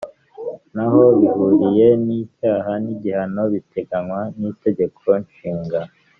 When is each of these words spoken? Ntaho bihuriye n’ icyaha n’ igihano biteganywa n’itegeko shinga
Ntaho 0.73 1.01
bihuriye 1.19 1.87
n’ 2.05 2.07
icyaha 2.21 2.71
n’ 2.83 2.85
igihano 2.93 3.41
biteganywa 3.53 4.21
n’itegeko 4.39 5.05
shinga 5.35 5.81